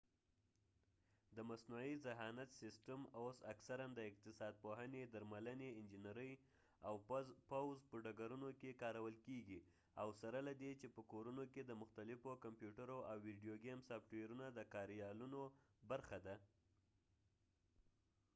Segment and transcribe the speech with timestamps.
[1.35, 6.31] د مصنوعي ذهانت سسټم اوس اکثراً د اقتصاد پوهنې درملنې انجنیرۍ
[6.87, 6.95] او
[7.49, 9.59] پوځ په ډګرونو کې کارول کیږي
[10.01, 14.45] او سره له دې چې په کورونو کې د مختلفو کمپیوټرو او ویډیو ګېم سافټوېرونو
[14.51, 15.41] د کاریالونو
[15.91, 16.35] برخه ده